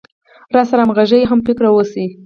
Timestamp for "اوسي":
1.71-2.05